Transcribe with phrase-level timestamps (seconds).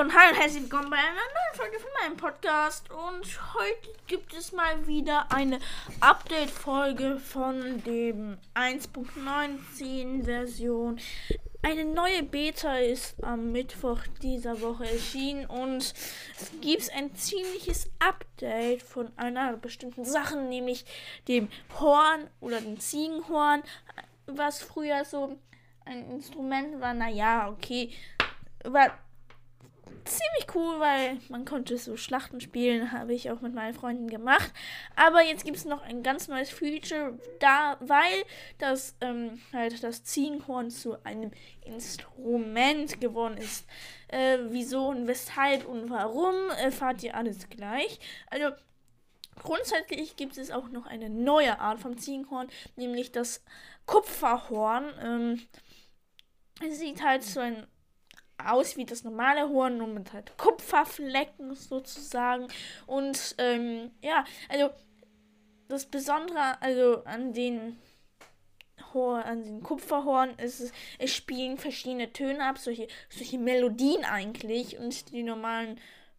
[0.00, 2.90] Leute und hallo und herzlich willkommen bei einer neuen Folge von meinem Podcast.
[2.90, 5.58] Und heute gibt es mal wieder eine
[6.00, 10.98] Update-Folge von dem 1.19 Version.
[11.60, 15.92] Eine neue Beta ist am Mittwoch dieser Woche erschienen und
[16.40, 20.86] es gibt ein ziemliches Update von einer bestimmten Sache, nämlich
[21.28, 21.48] dem
[21.78, 23.62] Horn oder dem Ziegenhorn,
[24.26, 25.38] was früher so
[25.84, 26.94] ein Instrument war.
[26.94, 27.92] Naja, okay,
[28.64, 28.98] war
[30.04, 34.52] ziemlich cool, weil man konnte so Schlachten spielen, habe ich auch mit meinen Freunden gemacht.
[34.96, 38.24] Aber jetzt gibt es noch ein ganz neues Feature, da, weil
[38.58, 41.30] das ähm, halt das Ziegenhorn zu einem
[41.64, 43.66] Instrument geworden ist.
[44.08, 47.98] Äh, wieso und weshalb und warum, erfahrt ihr alles gleich.
[48.28, 48.50] Also
[49.42, 53.42] Grundsätzlich gibt es auch noch eine neue Art vom Ziegenhorn, nämlich das
[53.86, 54.92] Kupferhorn.
[55.02, 55.42] Ähm,
[56.62, 57.66] es sieht halt so ein
[58.46, 62.48] aus wie das normale Horn, nur mit halt Kupferflecken sozusagen.
[62.86, 64.70] Und ähm, ja, also
[65.68, 67.78] das Besondere also an den
[68.92, 74.78] Horn, an den Kupferhorn ist es, es spielen verschiedene Töne ab, solche, solche Melodien eigentlich.
[74.78, 75.78] Und die normalen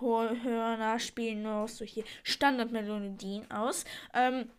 [0.00, 3.84] Hörner spielen nur solche Standardmelodien aus.
[4.14, 4.50] Ähm,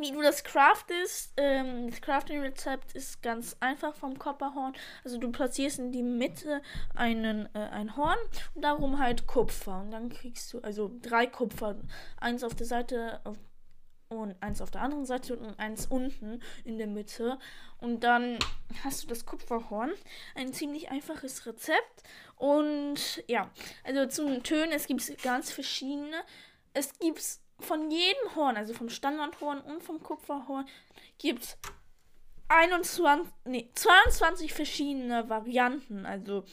[0.00, 4.74] wie du das craftest, ähm, das Crafting-Rezept ist ganz einfach vom Kopperhorn.
[5.04, 6.62] Also du platzierst in die Mitte
[6.94, 8.18] einen, äh, ein Horn
[8.54, 9.80] und darum halt Kupfer.
[9.80, 11.76] Und dann kriegst du also drei Kupfer.
[12.18, 13.20] Eins auf der Seite
[14.08, 17.38] und eins auf der anderen Seite und eins unten in der Mitte.
[17.78, 18.38] Und dann
[18.84, 19.92] hast du das Kupferhorn.
[20.34, 22.02] Ein ziemlich einfaches Rezept.
[22.36, 23.50] Und ja,
[23.84, 26.22] also zu den Tönen, es gibt ganz verschiedene.
[26.72, 30.66] Es gibt von jedem Horn, also vom Standardhorn und vom Kupferhorn,
[31.18, 31.58] gibt es
[32.48, 36.06] 21, nee, 22 verschiedene Varianten.
[36.06, 36.44] Also,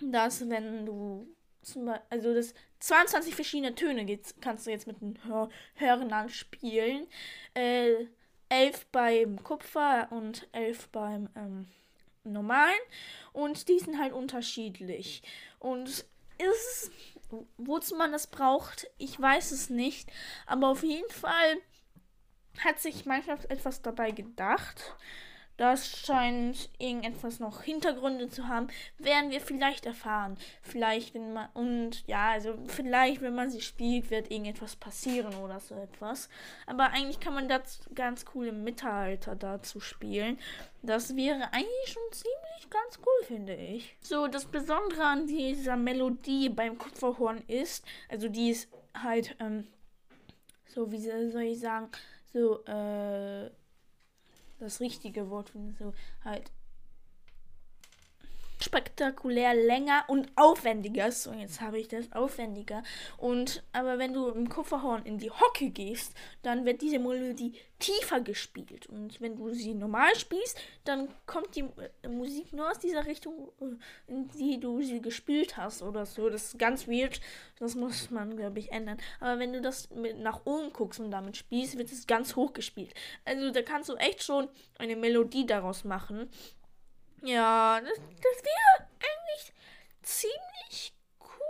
[0.00, 1.28] das, wenn du
[1.62, 6.28] zum Beispiel, also das 22 verschiedene Töne gibt, kannst du jetzt mit den Hör Hörnern
[6.28, 7.06] spielen.
[7.54, 8.06] Äh,
[8.48, 11.68] 11 beim Kupfer und 11 beim ähm,
[12.24, 12.80] normalen.
[13.32, 15.22] Und die sind halt unterschiedlich.
[15.58, 16.08] Und es
[16.38, 16.90] ist
[17.56, 20.10] Wozu man das braucht, ich weiß es nicht.
[20.46, 21.56] Aber auf jeden Fall
[22.64, 24.94] hat sich Minecraft etwas dabei gedacht.
[25.60, 28.68] Das scheint irgendetwas noch Hintergründe zu haben.
[28.96, 30.38] Werden wir vielleicht erfahren.
[30.62, 31.50] Vielleicht, wenn man.
[31.52, 36.30] Und ja, also vielleicht, wenn man sie spielt, wird irgendetwas passieren oder so etwas.
[36.64, 40.38] Aber eigentlich kann man das ganz cool im Mittelalter dazu spielen.
[40.80, 43.96] Das wäre eigentlich schon ziemlich ganz cool, finde ich.
[44.02, 49.66] So, das Besondere an dieser Melodie beim Kupferhorn ist, also die ist halt, ähm,
[50.66, 51.88] so wie soll ich sagen,
[52.32, 53.50] so, äh,
[54.58, 56.50] das richtige Wort so halt
[58.62, 61.10] spektakulär länger und aufwendiger.
[61.12, 62.82] So, jetzt habe ich das aufwendiger.
[63.16, 68.20] Und aber wenn du im Kupferhorn in die Hocke gehst, dann wird diese Melodie tiefer
[68.20, 68.86] gespielt.
[68.86, 71.64] Und wenn du sie normal spielst, dann kommt die
[72.02, 76.28] äh, Musik nur aus dieser Richtung, äh, in die du sie gespielt hast oder so.
[76.28, 77.20] Das ist ganz weird.
[77.58, 78.98] Das muss man, glaube ich, ändern.
[79.18, 82.52] Aber wenn du das mit nach oben guckst und damit spielst, wird es ganz hoch
[82.52, 82.94] gespielt.
[83.24, 86.28] Also da kannst du echt schon eine Melodie daraus machen.
[87.22, 89.52] Ja, das, das wäre eigentlich
[90.02, 90.92] ziemlich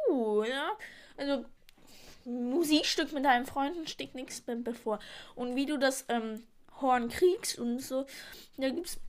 [0.08, 0.70] cool, ja.
[1.16, 1.44] Also,
[2.24, 4.98] Musikstück mit deinen Freunden steckt nichts bevor.
[5.34, 6.42] Und wie du das ähm,
[6.80, 8.06] Horn kriegst und so,
[8.56, 9.00] da gibt es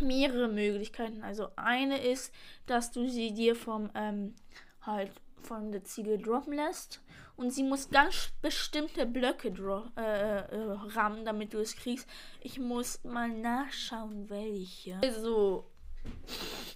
[0.00, 1.22] mehrere Möglichkeiten.
[1.22, 2.32] Also eine ist,
[2.66, 4.34] dass du sie dir vom ähm,
[4.82, 5.12] halt
[5.42, 7.00] von der Ziege droppen lässt
[7.36, 9.48] und sie muss ganz bestimmte Blöcke
[9.96, 12.08] äh, äh, rammen, damit du es kriegst.
[12.40, 14.98] Ich muss mal nachschauen, welche.
[15.02, 15.66] Also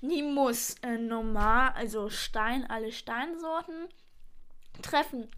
[0.01, 3.89] die muss äh, normal, also Stein, alle Steinsorten
[4.83, 5.29] treffen.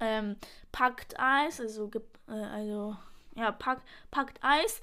[0.00, 0.36] Ähm,
[0.70, 1.90] packt Eis, also,
[2.28, 2.96] äh, also
[3.34, 4.80] ja, pack, packt Eis.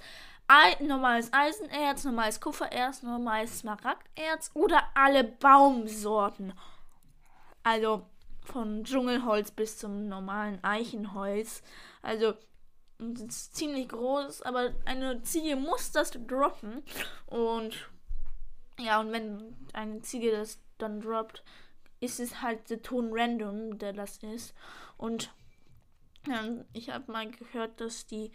[0.47, 6.53] Ei, normales Eisenerz, normales Kupfererz, normales Smaragderz oder alle Baumsorten.
[7.63, 8.05] Also
[8.43, 11.63] von Dschungelholz bis zum normalen Eichenholz.
[12.03, 12.35] Also
[13.27, 16.83] ziemlich groß, aber eine Ziege muss das droppen.
[17.25, 17.89] Und
[18.79, 21.43] ja, und wenn eine Ziege das dann droppt,
[21.99, 24.53] ist es halt der Ton random, der das ist.
[24.97, 25.33] Und
[26.27, 26.43] ja,
[26.73, 28.31] ich habe mal gehört, dass die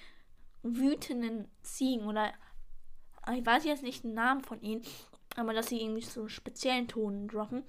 [0.62, 2.32] wütenden Ziegen oder
[3.34, 4.82] ich weiß jetzt nicht den Namen von ihnen,
[5.36, 7.64] aber dass sie irgendwie so speziellen Ton droppen.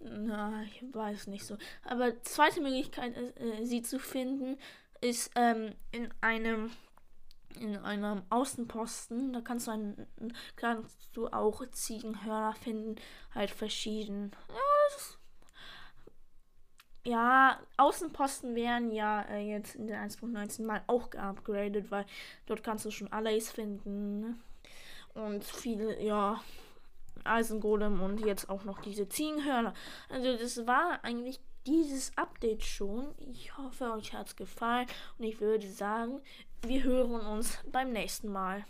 [0.00, 1.56] Na, ich weiß nicht so.
[1.82, 4.58] Aber zweite Möglichkeit, äh, sie zu finden,
[5.00, 6.70] ist ähm, in einem
[7.60, 9.32] in einem Außenposten.
[9.32, 10.06] Da kannst du einen,
[10.56, 12.96] kannst du auch Ziegenhörner finden,
[13.34, 14.32] halt verschieden.
[14.48, 14.58] Ja,
[17.08, 22.04] ja, Außenposten werden ja äh, jetzt in der 1.19 mal auch geupgradet, weil
[22.44, 24.20] dort kannst du schon Allays finden.
[24.20, 24.34] Ne?
[25.14, 26.38] Und viele, ja,
[27.24, 29.72] Eisengolem und jetzt auch noch diese Ziegenhörner.
[30.10, 33.14] Also das war eigentlich dieses Update schon.
[33.18, 34.86] Ich hoffe, euch hat es gefallen
[35.18, 36.20] und ich würde sagen,
[36.62, 38.64] wir hören uns beim nächsten Mal.